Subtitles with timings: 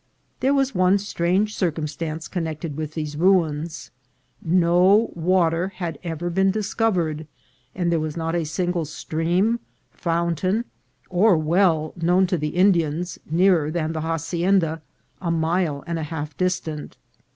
[0.39, 3.91] There was one strange circumstance connected with these ruins.
[4.41, 7.27] No water had ever been discovered;
[7.75, 9.59] and there was not a single stream,
[9.91, 10.65] fountain,
[11.11, 14.81] or well, known to the Indians, nearer than the hacienda,
[15.21, 16.97] a mile and a half distant.